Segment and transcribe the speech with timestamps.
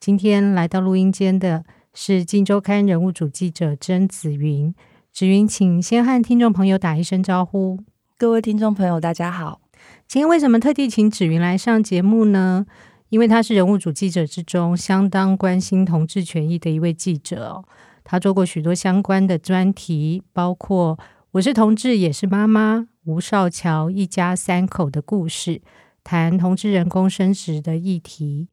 [0.00, 4.74] 今天来到录音间的是《金周刊》人物主记者曾子云。
[5.12, 7.78] 子云，请先和听众朋友打一声招呼。
[8.16, 9.60] 各位听众朋友，大家好。
[10.08, 12.64] 今天为什么特地请子云来上节目呢？
[13.10, 17.64] 因为他是人物主记者之中相当关心同志权益的一位记者哦。
[18.02, 20.96] 他做过许多相关的专题，包括
[21.32, 25.60] 《我是同志也是妈妈》、吴少桥一家三口的故事，
[26.02, 28.48] 谈同志人工生殖的议题。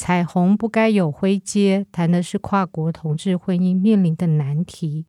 [0.00, 5.04] 彩虹不该有灰阶，谈的是跨国同志婚姻面临的难题；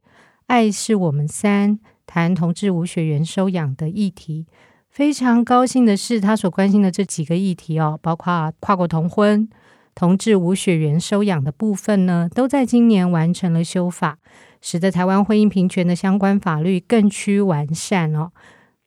[0.48, 4.48] 爱是我们三，谈同志无血缘收养的议题。
[4.90, 9.48] 非常高兴的是，他所关心的这几个议题哦，包括跨国同婚、
[9.96, 14.18] 同志无血缘收养的部分呢，都在今年完成了修法，
[14.60, 18.34] 使得台湾婚姻平权的相关法律更趋完善哦。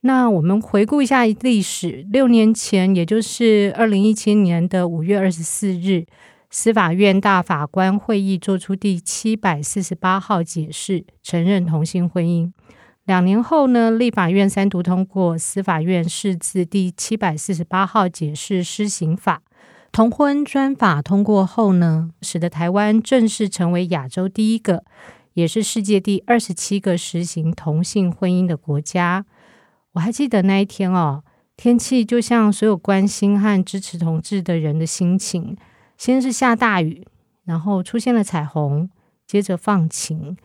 [0.06, 6.04] 那我们回顾一下历史，六年前，也就是二零一七年的五月二十四日，
[6.50, 12.52] 司法院大法官会议作出第七百四十八号解释，承认同性婚姻。
[13.06, 19.40] 两年后呢，立法院三读通过司法院释字第七百四十八号解释施行法。
[19.90, 24.84] 同婚专法通过后呢，使得台湾正式成为亚洲第一个，
[25.32, 29.24] 也是世界第二十七个实行同性婚姻的国家。
[29.94, 31.24] 我还记得那一天哦，
[31.56, 35.56] 天气就像所有关心和支持同志的人的心情。
[35.96, 37.06] 先是下大雨，
[37.44, 38.88] 然后出现了彩虹，
[39.26, 40.36] 接着放晴。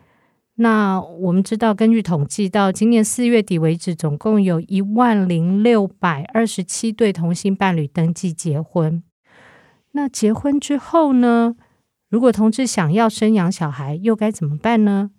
[0.56, 9.02] 那我们知道，根据统计，到今年四月底为止，总共有一万零六百二十七对同性伴侣登记结婚。
[9.94, 11.56] 那结婚之后呢？
[12.10, 15.12] 如果同志想要生养小孩，又该怎么办呢？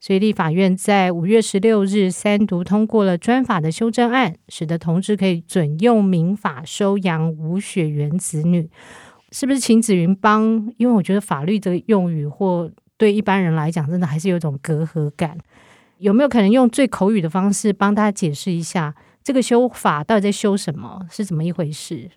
[0.00, 8.70] 所以，立法院在五月十六日三读通过了专法的修正案，使得同志可以准用民法收养无血缘子女。
[9.32, 10.72] 是不是请子云帮？
[10.76, 15.36] 因为我觉得法律的用语或对一般人来讲，真的还是有一种隔阂感。
[15.98, 18.94] 有没有可能用最口语的方式帮大家解释一下，
[19.24, 21.04] 这个修法到底在修什么？
[21.10, 22.08] 是怎么一回事？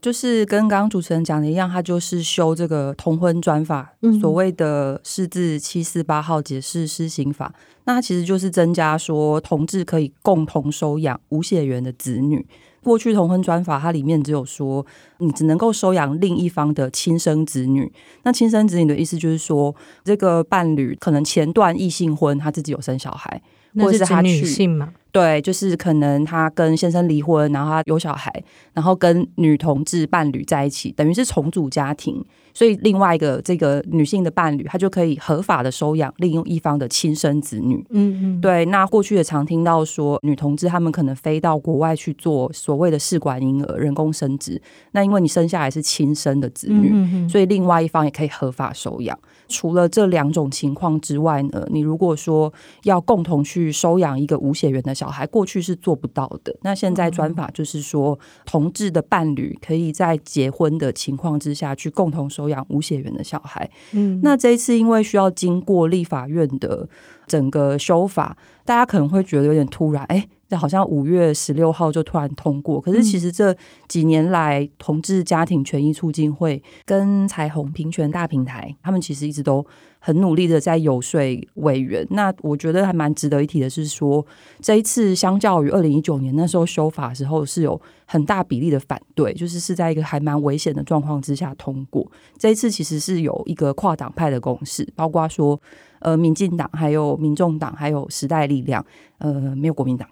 [0.00, 7.52] 就是跟刚刚主持人讲的一样，他就是修这个同婚专法，嗯、所谓的释字七四八号解释施行法。
[7.84, 12.46] 那它其实就是增加说同志可以共同收养无血缘的子女。
[12.82, 14.84] 过去同婚专法它里面只有说
[15.18, 17.90] 你只能够收养另一方的亲生子女。
[18.22, 19.74] 那亲生子女的意思就是说，
[20.04, 23.42] 这个伴侣可能前段异性婚，他自己有生小孩，
[23.76, 24.92] 或者是他女性嘛。
[25.12, 28.32] 对，就是可能他跟先生离婚，然后他有小孩，
[28.72, 37.84] 然后跟女同志伴侣在一起，等于是重组家庭，所以另外一个这个女性的伴侣，她就可以合法的收养另一方的亲生子女。
[37.90, 38.64] 嗯嗯，对。
[38.66, 44.60] 那过去也常听到说，女同志她们可能飞到国外去做所谓的试管婴儿、人工生殖，
[44.92, 49.18] 那因为你生下来是亲生的子女，所以另外一方也可以合法收养。
[49.48, 52.52] 除了这两种情况之外呢，你如果说
[52.84, 56.54] 要共同去收养一个无血缘的小孩，过去是做不到的。
[56.62, 63.68] 那现在专法就是说，同志的伴侣可以在结婚的情况之下去共同收养无血缘的小孩。
[63.92, 66.88] 嗯，那这一次因为需要经过立法院的
[67.26, 70.26] 整个修法，大家可能会觉得有点突然，哎。
[70.50, 73.56] 这好像五月十六号就突然通过，可是其实这
[73.86, 79.64] 几年来，同志家庭权益促进会跟彩虹平权大平台，他们其实一直都
[80.00, 81.20] 很努力的在游说
[81.54, 82.04] 委员。
[82.10, 84.26] 那我觉得还蛮值得一提的是说，
[84.60, 92.10] 这一次相较于二零一九年那时候修法的时候，是有很大比例的反对，就是是在一个还蛮危险的状况之下通过。
[92.36, 95.60] 这一次其实是有一个跨党派的共识，包括说。
[96.00, 98.84] 呃，民进党、还有民众党、还有时代力量，
[99.18, 100.08] 呃，没有国民党。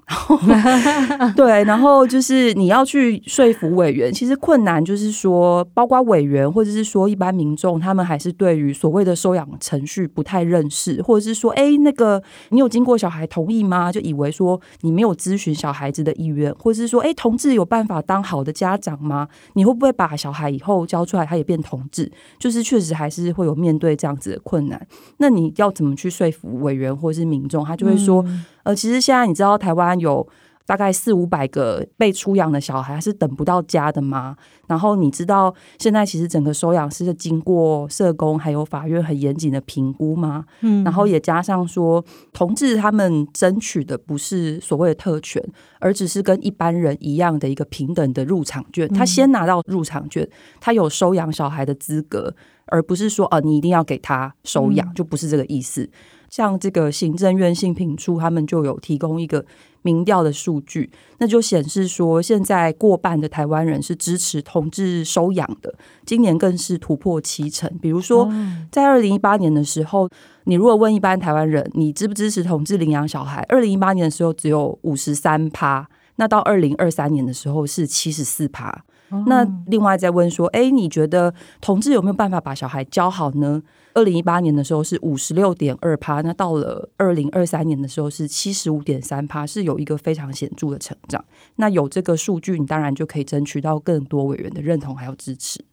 [1.35, 13.90] 对，然后就是你要去说服委员，其实困难就是说，包括委员或者是说一般民众，他们还是对于所谓的收养程序不太认识，或者是说，哎，那个你有经过小孩同意吗？
[13.90, 19.26] 就以为说你没有咨询小孩子的意愿，或者是说，哎，同志有办法当好的家长吗？
[19.55, 22.12] 你会不会把小孩以后教出来，他也变同志？
[22.38, 24.87] 就是确实还是会有面对这样子的困难。
[25.17, 25.73] 那你要。
[25.78, 27.64] 怎么去说服委员或是民众？
[27.64, 28.25] 他就会说，
[28.64, 30.26] 呃，其实现在你知道台湾有
[30.69, 34.37] 大概四五百个被出养的小孩是等不到家的吗？
[34.67, 40.44] 然后你知道现在其实整个收养是经过社工还有法院很严谨的评估吗？
[40.61, 42.05] 嗯，然后也加上说，
[42.35, 45.43] 同志他们争取的不是所谓的特权，
[45.81, 48.87] 而只是跟一般人一样的一个平等的入场券。
[48.93, 50.29] 他先拿到入场券，
[50.61, 52.35] 他有收养小孩的资格，
[52.67, 55.88] 而不是说哦，你一定要给他收养，就不是这个意思。
[56.28, 59.44] 像这个行政院性平处，他们就有提供一个
[59.82, 67.70] 民调的数据，那就显示说，现在过半的台湾人是支持同志收养的，今年更是突破七成。
[67.80, 68.30] 比如说，
[68.70, 70.08] 在二零一八年的时候，
[70.44, 73.44] 你如果问一般台湾人，你支不支持同志领养小孩？
[73.48, 78.84] 二零一八年的时候只有五十三趴，那到二零二三年的时候是七十四趴。
[79.26, 81.32] 那另外再问说，哎，你觉得
[81.62, 83.62] 同志有没有办法把小孩教好呢？
[83.94, 91.25] 二零一八年的时候是五十六点二趴，那到了二零二三年的时候是七十五点三趴，是有一个非常显著的成长。
[91.56, 95.64] 那有这个数据，你当然就可以争取到更多委员的认同还有支持。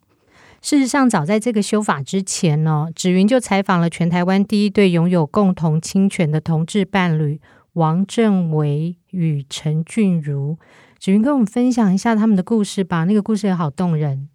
[0.61, 7.39] 事实上，早在这个修法之前呢，芷云就采访了全台湾第一对拥有共同亲权的同志伴侣
[7.73, 10.57] 王正维与陈俊如。
[10.97, 14.29] 芷云跟我们分享一下他们的故事吧，那个故事也好动人。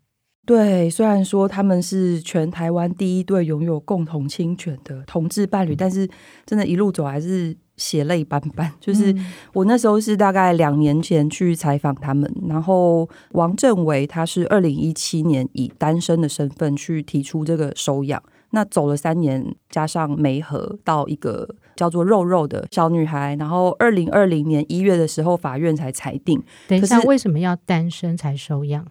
[0.46, 6.08] 对，虽然说他们是全台湾第一对拥有共同亲权的同志伴侣，但是
[6.44, 8.72] 真的一路走还是血泪斑斑。
[8.80, 9.14] 就是
[9.52, 18.20] 我那时候是大概两年前去采访他们，然后王政维他是二零一七年以单身的身份去提出这个收养，
[18.50, 26.42] 那走了三年，加上梅和到一个叫做肉肉的小女孩，然后二零二零年一月的时候，法院才裁定。
[26.66, 28.84] 等一下，为什么要单身才收养？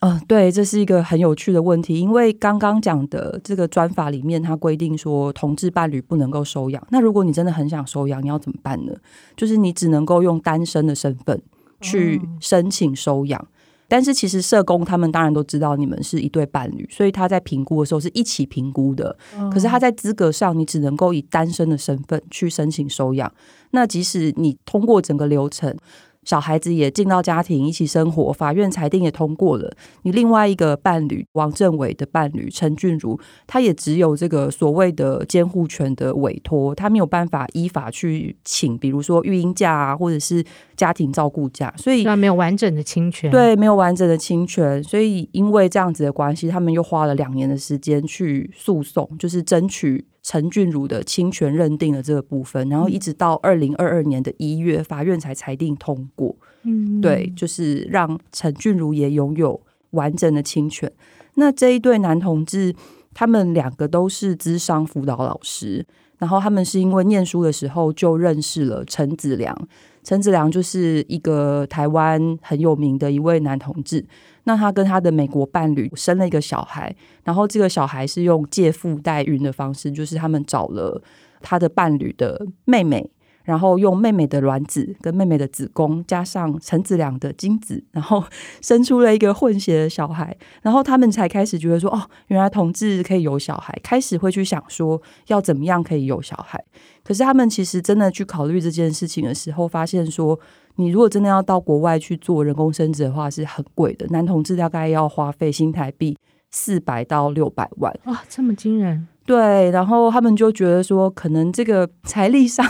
[0.00, 6.82] 嗯、呃，对，这是一个很有趣的问题，因为刚刚讲的这个专法里面，它规定说同志伴侣不能够收养。
[6.90, 8.94] 那如果你真的很想收养，你要怎么办呢？
[9.36, 11.42] 就是你只能够用单身的身份
[11.82, 13.38] 去申请收养。
[13.42, 13.52] 嗯、
[13.88, 19.14] 但是其实社工他们当然都知道你们是一对伴侣，所以他在评估的时候是一起评估的。
[19.38, 23.30] 嗯、可是他在资格上，你只能够以单身的身份去申请收养。
[23.72, 25.76] 那即使你通过整个流程。
[26.24, 29.72] 小孩子也进到家庭一起生活，法院裁定也通过了。
[30.02, 40.44] 你另外一个伴侣王政伟的伴侣陈俊如，他也只有这个所谓的监护权的委托，他没有办法依法去请，比如说育婴假啊，或者是
[40.76, 43.30] 家庭照顾假，所以没有完整的侵权。
[43.30, 50.04] 对，没有完整的侵权，所以因为这样子的关系，他们又花了两年的时间去诉讼，就是争取。
[50.22, 56.36] 陈俊如的侵权认定了这个部分，然后一直到二零二二年的一月，法院才裁定通过。
[56.62, 60.90] 嗯，对，就是让陈俊如也拥有完整的侵权。
[61.34, 62.74] 那这一对男同志，
[63.14, 65.86] 他们两个都是资商辅导老师，
[66.18, 69.56] 然后他们是因为念书的时候就认识了陈子良。
[70.02, 74.04] 陈子良就是一个台湾很有名的一位男同志。
[74.44, 76.94] 那他跟他的美国伴侣生了一个小孩，
[77.24, 81.02] 然后这个小孩是用借腹代孕的方式，就是他们找了
[81.40, 83.10] 他的伴侣的妹妹。
[83.50, 88.22] 然后用妹妹的卵子跟妹妹的子宫，加上陈子良的精子，然后
[88.62, 90.36] 生出了一个混血的小孩。
[90.62, 96.64] 然后他们才开始觉得说，哦，原来同志可以有小孩，开始会去想说要怎么样可以有小孩。
[97.02, 100.38] 可是他们其实真的去考虑这件事情的时候，发现说，
[100.76, 104.06] 你如果真的要到国外去做人工生殖的话，是很贵的。
[104.10, 106.16] 男同志大概要花费新台币
[106.52, 107.92] 四百到六百万。
[108.04, 109.08] 哇，这么惊人！
[109.26, 112.66] 对，然后他们就觉得说，可能这个 财力上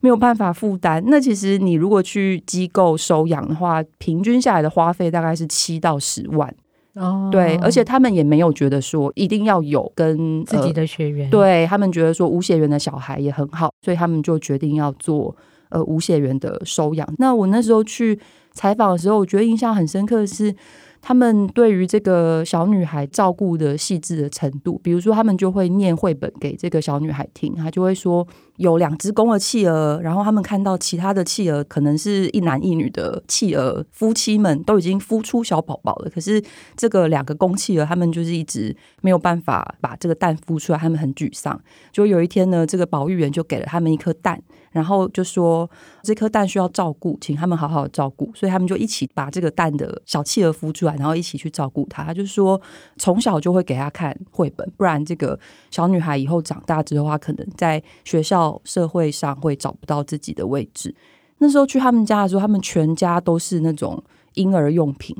[0.00, 1.02] 没有办法负担。
[1.08, 6.54] 那其实你如果去机构收养的话，平均下来的花费大概是七到十万。
[6.94, 15.34] 哦，对，而且他们也没有觉得说一定要有跟自己的血缘，呃、对他们觉得说无血缘的小孩也很好，所以他们就决定要做
[15.70, 17.08] 呃无血缘的收养。
[17.18, 18.16] 那我那时候去
[18.52, 20.54] 采访的时候，我觉得印象很深刻的是。
[21.06, 36.42] 他们对于这个小女孩照顾的细致的程度，比如说，他们就会念绘本给这个小女孩听，他就会说有两只公的企鹅，然后他们看到其他的企鹅可能是一男一女的企鹅夫妻们都已经孵出小宝宝了，可是
[36.74, 41.60] 这个两个公企鹅他们就是一直没有办法把这个蛋孵出来，他们很沮丧。
[41.92, 44.42] 就有一天呢，这个保育员就给了他们一颗蛋。
[44.74, 45.70] 然后就说
[46.02, 52.02] 这颗蛋需要照顾，请他们好好照顾，所以他们就一起把这个蛋的小企鹅孵出来，然后一起去照顾它。
[52.02, 52.60] 他就说
[52.96, 55.38] 从小就会给他看绘本，不然这个
[55.70, 60.92] 小女孩以后长大之后，她可能在学校、社会上会找不到自己的位置。
[61.38, 64.02] 那时候去他们家的时候，他们全家都是那种
[64.34, 65.14] 婴儿用品。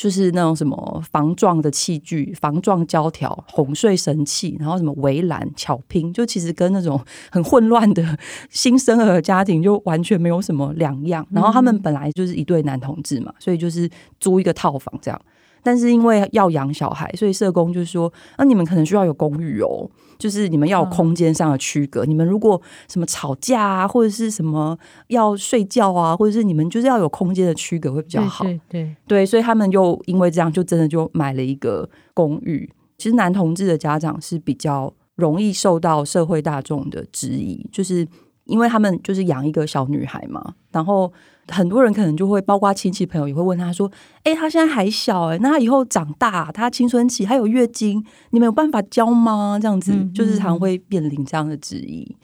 [0.00, 6.98] 就是那种什么防撞的器具、防撞胶条、哄睡神器，然后什么围栏、巧拼，就其实跟那种
[7.30, 11.26] 很混乱的新生儿家庭就完全没有什么两样。
[11.30, 13.86] 然后他们本来就是一对男同志嘛，所以就是
[14.18, 15.20] 租一个套房这样。
[15.62, 19.88] 但是因为要养小孩，所以社工就是说，那、啊、你们可能需要有公寓哦，
[20.18, 22.04] 就是你们要有空间上的区隔。
[22.04, 28.44] 嗯、你们如果什么吵架啊，或者是什么要睡觉啊，或者是你们就是要有空间的区隔会比较好。
[28.44, 32.70] 对对，对，对，所以他们又因为这样，就真的就买了一个公寓。
[32.96, 38.06] 其实男同志的家长是比较容易受到社会大众的质疑，就是
[38.44, 41.12] 因为他们就是养一个小女孩嘛，然后。
[41.50, 43.90] 很多人可能就会，包括亲戚朋友也会问他说
[44.24, 52.16] ：“哎，他现在还小，哎，那他以后长大，他青春期还有月经，你们有办法教吗？”这样子，就是常会面临这样的质疑。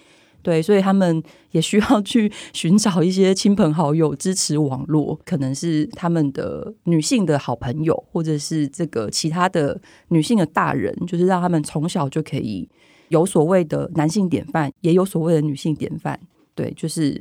[0.42, 12.68] 对，所以他们也需要去寻找一些亲朋好友支持网络，可能是他们的女性的好朋友，或者是这个其他的女性的大人，就是让他们从小就可以
[13.08, 16.18] 有所谓的男性典范，也有所谓的女性典范。
[16.54, 17.20] 对，就是。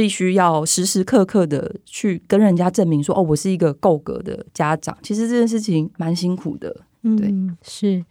[0.00, 4.96] 必须要时时刻刻的去跟人家证明说，哦，我是一个够格的家长。
[5.02, 7.30] 其实这件事情蛮辛苦的，对，
[7.60, 8.02] 是。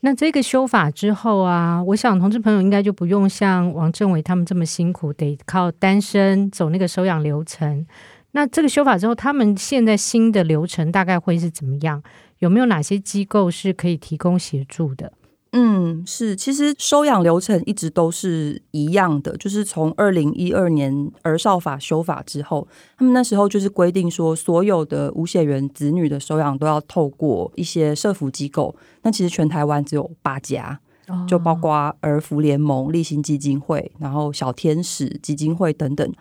[0.00, 7.86] 那这个修法之后啊，我想同志朋友应该就不用像王政伟他们这么辛苦，得靠单身走那个收养流程。
[8.30, 12.02] 那这个修法之后，他们现在新的流程大概会是怎么样？
[12.38, 15.12] 有没有哪些机构是可以提供协助的？
[15.52, 28.76] 嗯，是，其实收养流程一直都是一样的，就是从二零一二年儿少法修法之后，他们那时候就是规定说，所有的无血缘子女的收养都要透过一些社福机构。
[29.02, 30.78] 那其实全台湾只有八家，
[31.26, 36.12] 就包括儿福联盟、立新基金会，然后小天使基金会等等。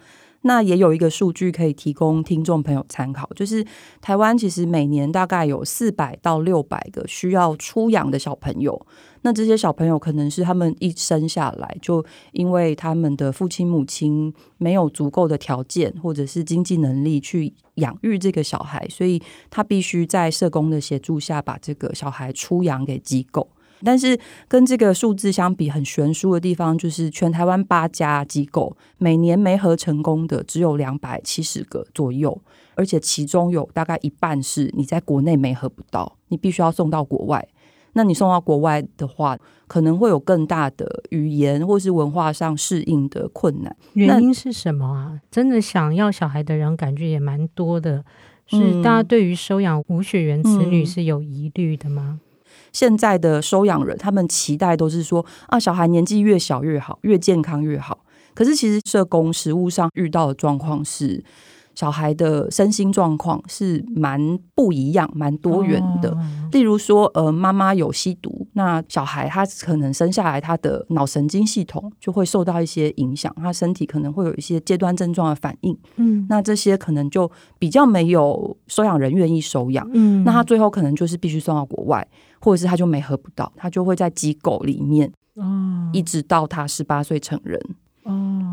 [0.44, 3.66] 那也有一个数据可以提供听众朋友参考，就是
[4.00, 8.86] 台湾其实每年大概有四百到六百个需要出养的小朋友。
[9.22, 23.48] 那这些小朋友可能是他们一生下来就因为他们的父亲母亲没有足够的条件或者是经济能力去养育这个小孩，所以他必须在社工的协助下把这个小孩出养给机构。
[23.84, 32.42] 但是跟这个数字相比，很悬殊的地方就是，全台湾八家机构每年没合成功的只有两百七十个左右，
[32.74, 37.48] 而且其中有大概一半是你在国内没合不到，你必须要送到国外。
[37.98, 39.36] 那你送到国外的话，
[39.68, 43.76] 可能会有更大的语言或是文化上适应的困难。
[43.94, 45.20] 原因是什么啊？
[45.32, 48.06] 真的想要小孩的人感觉也蛮多的，
[48.46, 52.20] 是大家对于收养无血缘子女是有疑虑的吗？
[52.20, 52.20] 嗯
[52.74, 58.04] 现在的收养人，他们期待都是说啊，小孩年纪越小越好，越健康越好。
[58.36, 61.24] 可是其实社工实务上遇到的状况是，
[61.78, 64.20] 小孩的身心状况是蛮
[64.56, 66.10] 不一样、蛮多元的。
[66.10, 66.18] 哦、
[66.52, 75.78] 例如说，呃，妈妈有吸毒，那小孩他可能生下来，他的脑神经系统就会受到一些影响，他身体可能会有一些阶段症状的反应。
[75.98, 77.30] 嗯，那这些可能就
[77.60, 79.88] 比较没有收养人愿意收养。
[79.94, 82.08] 嗯，那他最后可能就是必须送到国外，
[82.42, 87.62] 或者是他就没合不到，他就会在机构里面，哦，一直到他十八岁成人。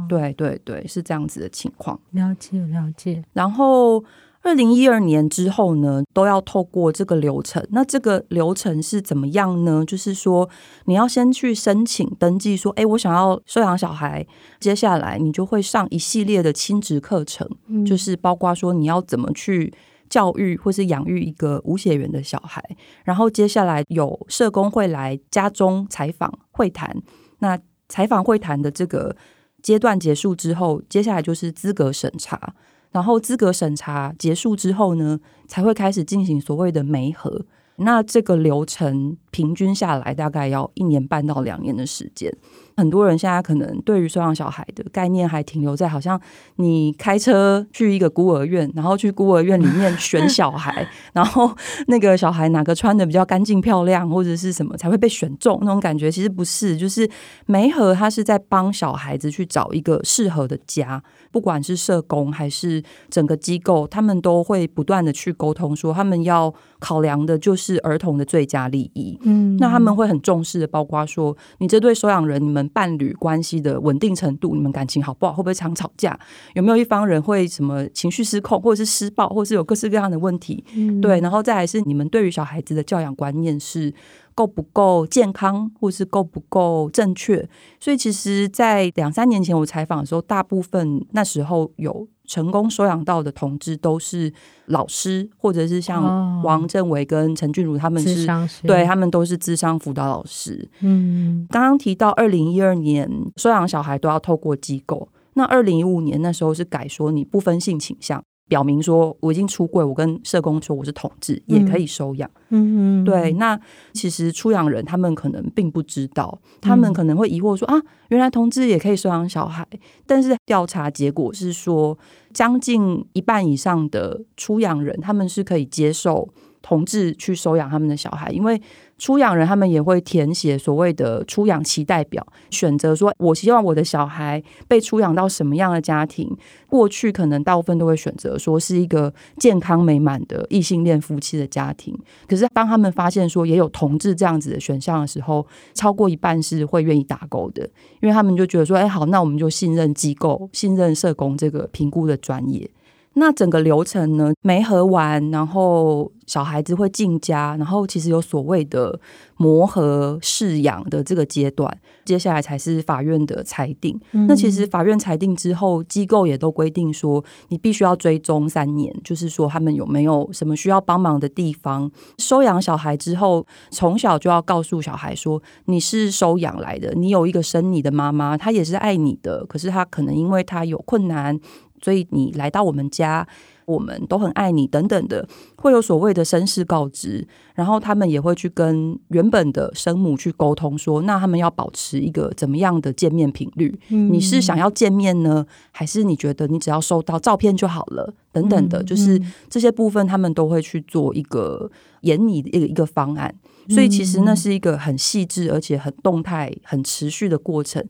[0.04, 1.98] 哦，对对对，是这样子的情况。
[2.10, 3.22] 了解了解。
[3.32, 4.04] 然后，
[4.42, 7.66] 二零一二年之后呢，都要透过这个流程。
[7.70, 9.82] 那这个流程是怎么样呢？
[9.86, 10.48] 就是说，
[10.84, 14.26] 你要先去申请登记，说，哎，我想要收养小孩。
[14.60, 19.72] 接下来，你就会上一系列的亲职课程，嗯、就是包括说你要怎么去
[20.10, 22.62] 教育或是养育一个无血缘的小孩。
[23.04, 26.94] 然后，接下来有社工会来家中采访会谈。
[27.38, 27.58] 那
[27.88, 29.16] 采访会谈的这个。
[29.64, 32.54] 阶段结束之后，接下来就是资格审查，
[32.92, 35.18] 然后资格审查结束之后呢，
[35.48, 37.46] 才会开始进行所谓的媒合。
[37.76, 42.30] 那这个流程平均下来大概要一年半到两年的时间。
[42.76, 46.20] 很多人现在可能对于收养小孩的概念还停留在好像
[46.56, 51.54] 你开车去一个孤儿院，然后去孤儿院里面选小孩， 然后
[51.86, 57.08] 那个小孩哪个穿的比较干净漂亮或者是什么才会被选中那种感觉，其实不是，就是
[57.46, 61.00] 梅和他是在帮小孩子去找一个适合的家，
[61.30, 69.16] 不管是社工还是整个机构，他们都会不断的去沟通，说他们要考量的就是儿童的最佳利益。
[69.22, 72.63] 嗯，那他们会很重视的，包括说你这对收养人，你们。
[72.70, 75.32] 伴侣关系的稳定程度，你们感情好不好？
[75.32, 76.18] 会不会常吵架？
[76.54, 80.64] 有没有一方人会什么情绪失控，或者是施暴，或者是有各式各样的问题？
[80.74, 83.92] 嗯、对，然后再来是你们对于小孩子的教养观念是
[84.34, 87.48] 够不够健康，或是够不够正确。
[87.80, 94.32] 所以，其实，在两三年前我采访的时候，大部分那时候有成功收养到的同志都是
[94.66, 100.68] 老师，或者是像王振伟跟陈俊如他们是，是对他们都是智商辅导老师。
[100.80, 108.24] 嗯，刚刚提到二零一二年收养小孩都要透过机构，那二零一五年那时候是改说你不分性倾向。
[108.46, 112.30] 表明说我已经出柜，我跟社工说我是同志，也可以收养。
[112.50, 113.32] 嗯嗯，对。
[113.34, 113.58] 那
[113.92, 119.66] 其实出养人他们可能并不知道，他们可能会疑惑说啊，原来同志也可以收养小孩。
[120.06, 121.98] 但是调查结果是说，
[122.32, 126.28] 将近一半以上的出养人，他们是可以接受。
[126.64, 128.58] 同志去收养他们的小孩，因为
[128.96, 136.34] 出养人他们也会填写所谓的出养期待表，选择说我希望我的小孩被出养到什么样的家庭。
[136.66, 141.94] 过去可能大部分都会选择说是一个健康美满的异性恋夫妻的家庭，
[142.26, 147.62] 可是当他们发现说也有同志这样子的选项的时候，超过一半是会愿意打勾的，
[148.00, 152.70] 因为他们就觉得说，哎，好，那我们就信任机构，信任社工这个评估的专业。
[153.14, 158.98] 那整个流程呢，没合完，然后小孩子会进家，然后其实有所谓的
[159.36, 163.98] 磨合试养的这个阶段，接下来才是法院的裁定。
[164.12, 164.26] 嗯。
[164.26, 171.90] 那其实法院裁定之后，机构也都规定说，你必须要追踪三年，就是说他们有没有什么需要帮忙的地方。
[172.18, 181.38] 收养小孩之后，从小就要告诉小孩说，你是收养来的，你有一个生你的妈妈，她也是爱你的，可是她可能因为她有困难。
[181.84, 183.28] 所以你来到我们家，
[183.66, 193.78] 我们都很爱你，等等的，会有所谓的身世告知，然后他们也会去跟原本的生母去沟通说，说那他们要保持一个怎么样的见面频率？
[193.90, 194.10] 嗯。
[194.10, 198.14] 你是想要见面呢，还是你觉得你只要收到照片就好了？
[198.32, 203.34] 等等的，就是这些部分，他们都会去做一个研拟的一个一个方案。
[203.68, 207.82] 所以其实那是一个很细致而且很动态、很持续的过程。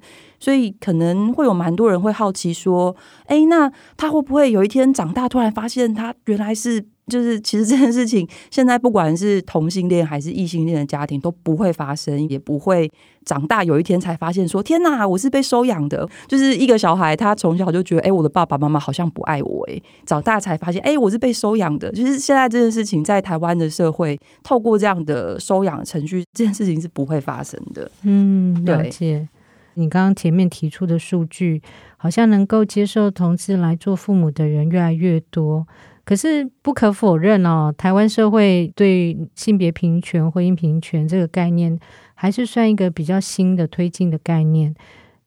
[0.45, 6.85] 所以可能会有蛮多人会好奇说：“哎，那他会不会有一天长大，突然发现他原来是……
[7.07, 12.91] 就是其实这件事情，现在不管是同性恋还是异性恋的家庭都不会发生，也不会
[13.27, 16.09] 长大有一天才发现说：天哪，我是被收养的。
[16.27, 19.69] 就是一个小孩，他从小就觉得：哎，我的爸爸妈妈好像不爱我。
[19.71, 21.93] 哎，长大才发现：哎，我是被收养的。
[21.93, 27.91] 就是现在这件事情，在台湾的社会，透过这样的收养程序，这件事情是不会发生的。
[28.05, 29.29] 嗯，了解。
[29.75, 31.63] 你刚刚前面提出的数据，
[31.97, 35.67] 好像能够接受同志来做父母的人越来越多。
[36.05, 41.79] 可是不可否认哦，台湾社会对性别平权、婚姻平权这个概念，
[42.15, 44.75] 还是算一个比较新的推进的概念。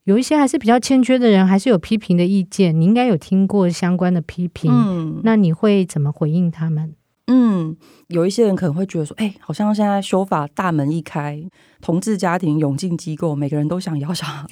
[0.03, 2.79] 有一些还是比较欠缺的人，还是有批评的意见。
[2.79, 6.93] 你应该有听过相关的批评，嗯，那你会怎么回应他们？
[7.28, 7.76] 嗯，
[8.08, 11.42] 有一些人可能会觉得说，哎，好像现在修法大门一开。
[11.80, 14.48] 同志家庭涌进机构，每个人都想要小孩，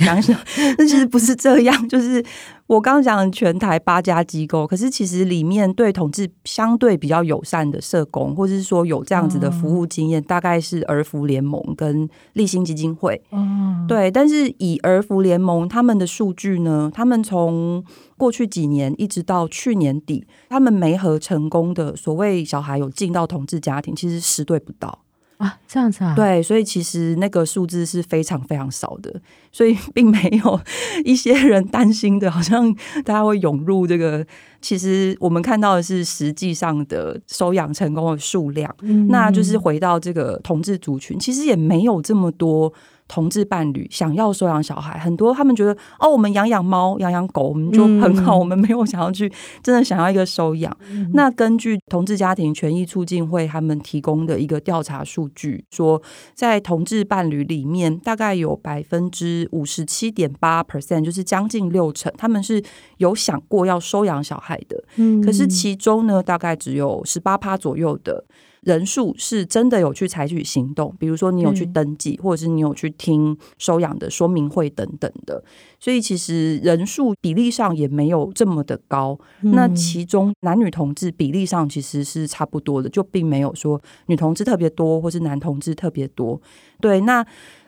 [0.78, 1.90] 但其实不是这样。
[1.90, 2.24] 就是
[2.68, 13.22] 我刚刚讲全台八家机构，可是其实里面对同志相对比较友善的社工，或者是说有这样子的服务经验，大概是儿福联盟跟立新基金会。
[13.32, 14.10] 嗯，对。
[14.10, 17.84] 但是以儿福联盟他们的数据呢，他们从
[18.18, 25.05] 过去几年一直到去年底，他们没合成功的所谓小孩有进到同志家庭，其实十对不到。
[25.38, 26.14] 啊，这样子啊？
[26.16, 29.14] 对，所以其实那个数字是非常非常少的，
[29.52, 30.60] 所以 并没有
[31.04, 34.26] 一些人担心的，好像大家会涌入这个。
[34.62, 42.74] 其实我们看到的是实际上的收养成功的数量，嗯，那就是回到这个同志族群，其实也没有这么多。
[43.08, 48.40] 同志伴侣想要收养小孩，很多他们觉得哦，我们养养猫、养养狗，我们就很好，嗯。
[48.40, 51.12] 我们没有想要去真的想要一个收养，嗯。
[51.14, 56.02] 那根据同志家庭权益促进会他们提供的一个调查数据，说
[56.34, 62.64] 在同志伴侣里面，大概有百分之五十七点八 percent，就是将近六成，他们是
[62.98, 64.84] 有想过要收养小孩的。
[64.96, 68.26] 嗯，可是其中呢，大概只有十八趴左右的。
[68.66, 75.44] 人数是真的有去采取行动，比如说你有去登记，或者是你有去听收养的说明会等等的，
[75.80, 79.18] 所以其实人数比例上也没有这么的高。
[79.42, 86.42] 那其中男女同志比例上其实是差不多的，就并没有说女同志特别多，或是男同志特别多。
[86.82, 87.24] 对，那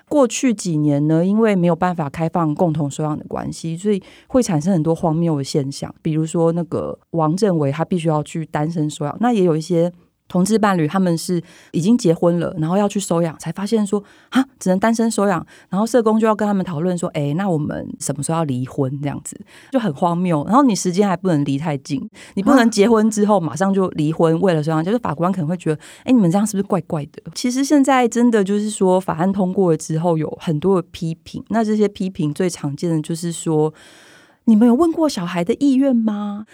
[0.10, 9.94] 过去几年呢，因为没有办法开放共同收养的关系，所以会产生很多荒谬的现象，比如说那个王政伟他必须要去单身收养，那也有一些。
[10.28, 18.92] 同志伴侣他们是已经结婚了，然后要去收养，才发现说啊，只能单身收养，然后社工就要跟他们讨论说，哎，那我们什么时候要离婚？
[19.02, 19.40] 这样子
[19.72, 20.44] 就很荒谬。
[20.46, 27.24] 然后你时间还不能离太近，你不能结婚之后马上就离婚，为了收养，就是法官可能会觉得，哎，你们这样是不是怪怪的？
[27.34, 31.44] 其实现在真的就是说，法案通过了之后，有很多的批评。
[31.50, 33.74] 那这些批评最常见的就是说，
[34.46, 36.46] 你们有问过小孩的意愿吗？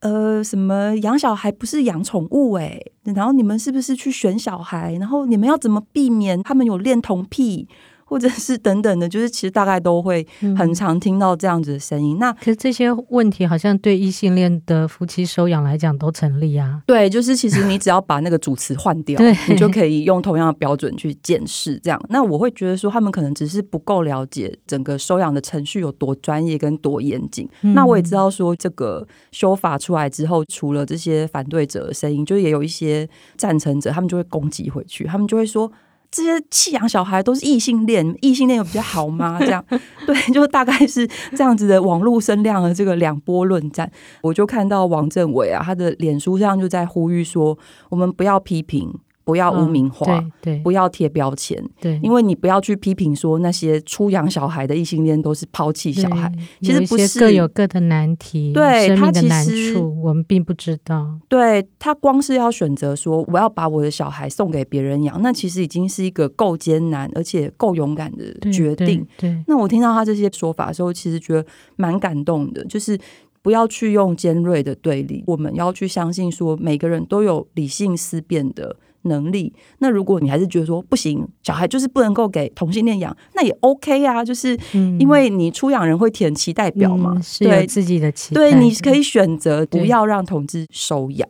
[0.00, 4.94] 呃，什么养小孩不是养宠物诶，然后你们是不是去选小孩？
[5.00, 7.66] 然后你们要怎么避免他们有恋童癖？
[8.08, 12.16] 或者是等等的，就是其实大概都会很常听到这样子的声音。
[12.16, 16.82] 嗯、那可是这些问题好像对异性恋的夫妻收养来讲都成立啊。
[16.86, 22.00] 对，就是其实你只要把那个主词换掉，你就可以用同样的标准去检视这样。
[22.08, 27.46] 那我会觉得说，他们可能只是不够了解整个收养的程序有多专业跟多严谨。
[27.62, 35.70] 嗯、那我也知道说，这个修法出来之后，除了这些反对者的声音，就也有一些赞成者，他们就会攻击回去，他们就会说。
[36.10, 39.36] 这些弃养小孩都是异性恋，异性恋有比较好吗？
[39.40, 39.64] 这样
[40.06, 43.90] 对，就大概是这样子的网络声量的这个两波论战。
[44.22, 47.58] 我就看到王政委啊，他的脸书上就在呼吁说，
[47.90, 48.92] 我们不要批评。
[49.28, 61.06] 不要污名化，嗯、对，对，不要贴标签，对，因为你不要去批评说那些出养小孩的异性恋都是抛弃小孩，其实不是，各有各的难题，对，生命的难处，我们并不知道。
[61.28, 69.06] 对，他光是要选择说我要把我的小孩送给别人养，那其实已经是一个够艰难而且够勇敢的决定。
[69.18, 71.44] 对，对，那我听到他这些说法的时候，其实觉得
[71.76, 72.98] 蛮感动的，就是
[73.42, 78.74] 不要去用尖锐的对立，我们要去相信说每个人都有理性思辨的
[79.08, 79.52] 能力。
[79.80, 84.24] 那如果你还是觉得说不行，小孩就是不能够给同性恋养，那也 OK 啊。
[84.24, 84.56] 就是
[85.00, 91.28] 因为你出养人会填期待表嘛，嗯、对自己的期待，对，你可以选择不要让同志收养。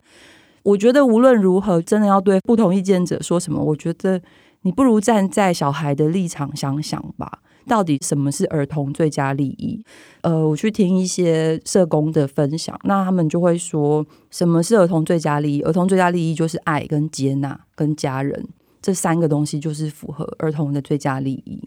[0.64, 4.20] 我觉得无论如何，真的要对不同意见者说什么，我觉得
[4.62, 7.38] 你不如站在小孩的立场想想吧。
[7.68, 9.84] 到底什么是儿童最佳利益？
[10.22, 15.62] 呃，我去听一些社工的分享，那他们就会说，什么是儿童最佳利益？
[15.62, 18.48] 儿童最佳利益就是爱、跟接纳、跟家人
[18.80, 21.62] 这三个东西，就是符合儿童的最佳利益。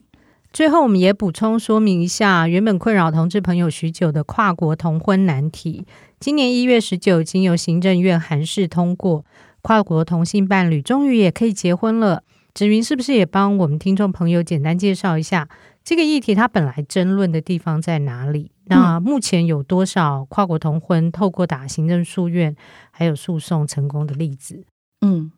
[0.51, 5.85] 最后，我们也补充说明一下，原本困扰同志朋友许久的跨国同婚难题，
[6.19, 9.23] 今年一月十九，经由行政院函示通过，
[9.61, 12.23] 跨国同性伴侣终于也可以结婚了。
[12.53, 15.47] 芷云是不是也帮我们听众朋友简单介绍一下？
[15.83, 18.51] 这个议题它本来争论的地方在哪里？
[18.65, 22.55] 那目前有多少跨国同婚透过打行政诉愿
[22.91, 24.63] 还有诉讼成功的例子？
[25.01, 25.31] 嗯，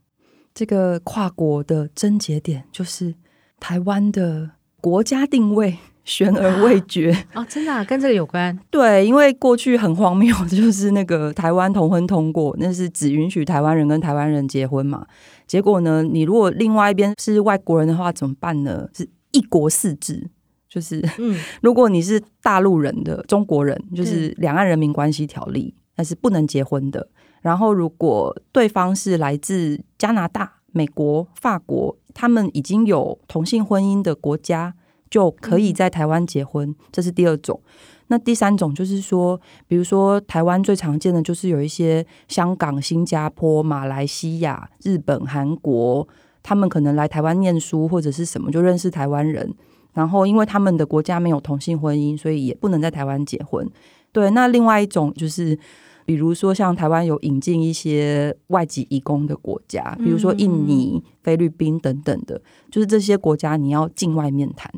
[0.53, 3.15] 这个跨国的症结点就是
[3.59, 4.51] 台湾的
[4.81, 7.41] 国家定位悬而未决啊！
[7.41, 8.59] 哦，真的啊，跟这个有关？
[8.69, 15.07] 对，因为过去很荒谬，就是那个台湾同婚通过，那是只允许台湾人跟台湾人结婚嘛。
[15.47, 18.89] 结果呢，你如果另外一边是外国人的话，怎么办呢？
[18.93, 20.29] 是一国四制，
[20.69, 27.09] 就是，嗯， 如果你是大陆人的中国人，就是《两岸人民关系条例》，那是不能结婚的。
[27.41, 34.73] 然后，如果对方是来自加拿大、美国、法国，他们已经有同性婚姻的国家，
[35.09, 36.73] 就可以在台湾结婚。
[36.91, 37.61] 这是第二种。
[38.07, 46.07] 那第三种就是说，比如说台湾最常见的就是有一些香港、新加坡、马来西亚、日本、韩国。
[46.43, 49.51] 他们可能来台湾念书或者是什么，就认识台湾人，
[49.93, 53.67] 然后因为他们的国家没有同性婚姻，所以也不能在台湾结婚。
[54.11, 55.57] 对，那另外一种就是，
[56.05, 64.71] 比如说像台湾有引进一些外籍移工的国家，比如说印尼、菲律宾等等的，就是这些国家你要境外面谈，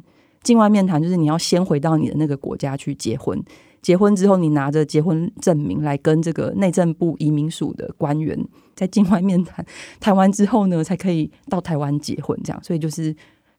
[0.43, 3.43] 境外面谈就是你要先回到你的那个国家去结婚。
[3.81, 8.39] 结婚之后，你拿着结婚证明来跟这个内政部移民署的官员
[8.75, 9.65] 在境外面谈，
[9.99, 12.39] 谈完之后呢，才可以到台湾结婚。
[12.43, 13.15] 这样，所以就是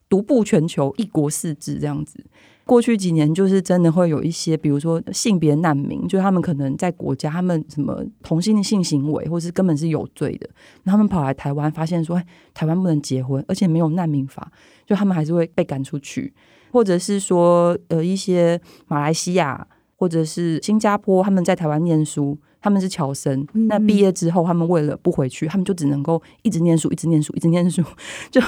[0.07, 2.23] 独步全球，一国四制这样子。
[2.65, 10.49] 过去几年，就是真的会有一些，比如说性别难民，就他们可能在国家，他们什么同性的性行为，或是根本是有罪的，
[10.83, 14.51] 他们跑来台湾，发现说，哎，台湾不能结婚，而且没有难民法，
[14.85, 16.33] 就他们还是会被赶出去，
[16.71, 19.67] 或者是说，呃，一些马来西亚。
[19.99, 23.45] 或者是新加坡，他们在台湾念书，他们是侨生。
[23.53, 27.83] 那毕业之后，他们为了不回去，他们就只能够一直念书，一直念书，一直念书，
[28.31, 28.41] 就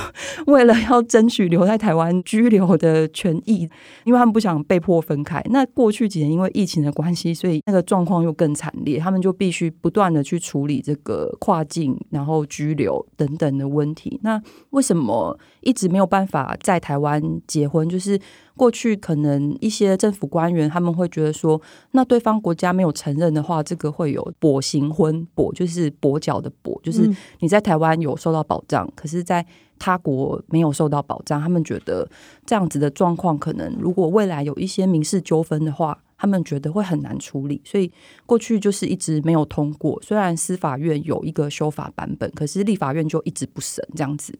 [0.48, 3.70] 为了要争取留在台湾居留的权益，
[4.04, 5.42] 因为他们不想被迫分开。
[5.50, 14.20] 那过去几年因为疫情的关系，所以那个状况又更惨烈，他们就必须不断的去处理这个跨境然后居留等等的问题。
[14.24, 14.42] 那
[14.72, 18.20] 为什么一直没有办法在台湾结婚，就是
[18.56, 29.46] 过去可能一些政府官员他们会觉得说，那对方国家没有承认的话，这个会有跛行婚，跛就是跛脚的跛，就是你在台湾有受到保障，嗯、可是在
[29.78, 31.42] 他国没有受到保障。
[31.42, 32.08] 他们觉得
[32.46, 37.90] 这样子的状况，可能如果未来有一些民事纠纷的话，他们觉得会很难处理，所以
[38.26, 39.98] 过去就是一直没有通过。
[40.02, 44.38] 虽然司法院有一个修法版本，可是立法院就一直不审这样子。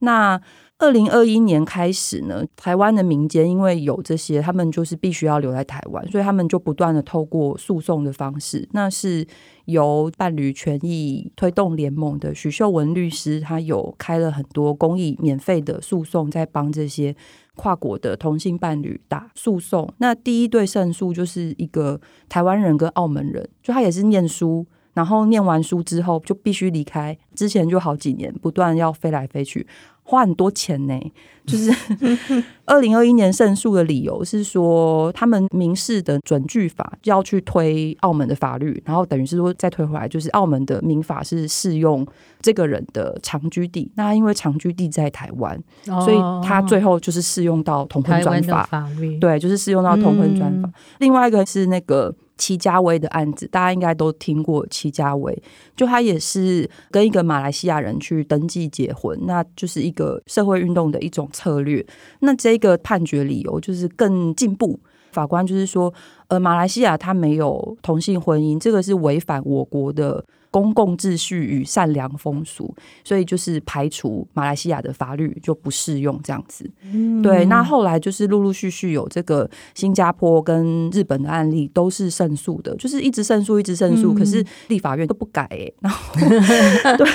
[0.00, 0.40] 那
[0.78, 8.68] 二零二一年开始呢，台湾的民间因为有这些，他们就是必须要留在台湾，所以他们就不断的透过诉讼的方式。
[8.72, 9.26] 那是
[9.64, 17.16] 由伴侣权益推动联盟的许秀文律师，他有开了很多公益免费的诉讼，在帮这些
[17.54, 19.90] 跨国的同性伴侣打诉讼。
[19.96, 24.66] 那第一对胜诉就是一个台湾人跟澳门人，就他也是念书。
[24.96, 29.66] 然后念完书之后就必须离开，之前就好几年不断要飞来飞去，
[30.02, 30.98] 花很多钱呢。
[31.46, 31.70] 就是
[32.64, 42.04] 二零二一年胜诉的理由是说，他们民事的准据法要去推澳门的法律，然后等于是说再推回来，就是澳门的民法是适用
[42.40, 43.92] 这个人的长居地。
[43.96, 50.68] 那因为长居地在台湾，哦、所以他最后就是适用到同婚专法，法律对，就是适用到同婚专法。
[50.68, 52.14] 嗯、另外一个是那个。
[52.36, 54.66] 祁家威的案子，大家应该都听过。
[54.68, 55.42] 祁家威
[55.74, 61.84] 就他也是跟一个马来西亚人去登记结婚，那就是一个社会运动的一种策略。
[62.20, 64.78] 那这个判决理由就是更进步，
[65.12, 65.92] 法官就是说，
[66.28, 70.24] 呃，马来西亚他没有同性婚姻，这个是违反我国的。
[70.56, 76.64] 公共秩序与善良风俗，所以就是排除马来西亚的法律就不适用这样子。
[76.90, 84.14] 嗯、对，那后来就是陆陆续续有这个新加坡跟日本的案例都是胜诉的，就是一直胜诉，一直胜诉。
[84.14, 86.16] 嗯、可是立法院都不改、欸，然后
[86.96, 87.06] 对，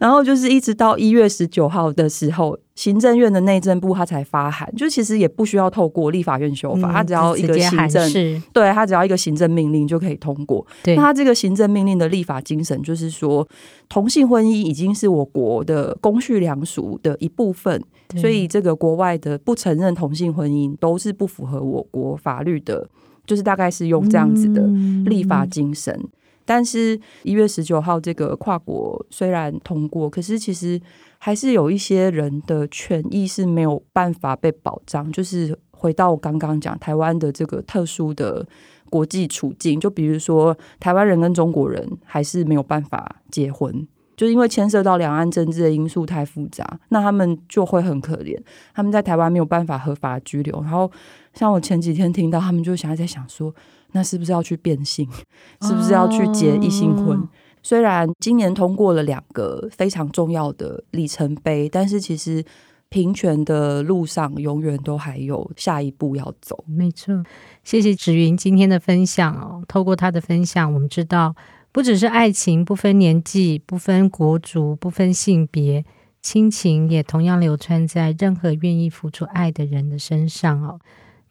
[0.00, 2.58] 然后就是一直到一月十九号的时候。
[2.74, 10.66] 行政院的内政部他才发函，就其实也不需要透过立法院修法，他、嗯、只要一个行政，对他只要一个行政命令就可以通过。
[10.86, 13.46] 那他这个行政命令的立法精神就是说，
[13.88, 17.80] 同性婚姻已经是我国的公序良俗的一部分，
[18.16, 22.88] 所以这个国外的不承认同性婚姻都是不符合我国法律的，
[23.24, 24.60] 就是大概是用这样子的
[25.08, 25.94] 立法精神。
[25.94, 26.08] 嗯、
[26.44, 30.80] 但是，一月十九号这个跨国虽然通过，可是其实。
[31.16, 38.46] 还是有一些人的权益是没有办法被保障，就是回到我刚刚讲台湾的这个特殊的
[38.90, 48.38] 国际处境，就比如说台湾人跟中国人还是没有办法结婚，就因为牵涉到两岸政治的因素太复杂，那他们就会很可怜，
[48.74, 50.90] 他们在台湾没有办法合法居留，然后
[51.32, 53.54] 像我前几天听到，他们就想在想说，
[53.94, 55.08] 那是不是要去变性，
[55.62, 57.18] 是不是要去结异性婚？
[57.18, 57.28] 哦
[57.66, 62.44] 虽然今年通过了两个非常重要的里程碑，但是其实
[62.90, 66.62] 平权的路上永远都还有下一步要走。
[66.66, 67.24] 没错，
[67.62, 69.64] 谢谢芷云今天的分享哦。
[69.66, 71.34] 透过她的分享，我们知道
[71.72, 75.86] 不只是爱情不分年纪、不分国族、不分性别，
[76.20, 80.78] 亲情也同样流传在任何愿意付出爱的人的身上哦。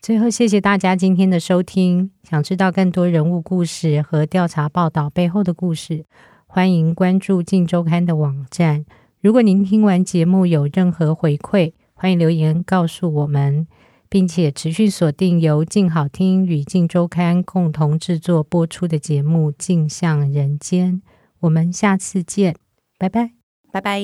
[0.03, 2.11] 最后，谢谢大家今天的收听。
[2.23, 6.03] 想知道更多人物故事和调查报道背后的故事，
[6.45, 8.83] 欢迎关注《镜周刊》的网站。
[9.21, 13.65] 如果您听完节目有任何回馈，欢迎留言告诉我们，
[14.09, 20.95] 并且持续锁定由镜好听与《镜周刊》共同制作播出的节目《镜像人间》。
[21.39, 22.57] 我们下次见，
[22.99, 23.31] 拜拜，
[23.71, 24.01] 拜拜。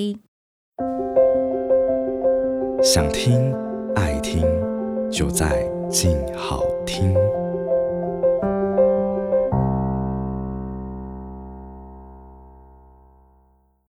[2.81, 3.53] 想听
[3.97, 4.41] 爱听，
[5.11, 5.78] 就在。
[5.89, 7.15] 静好听。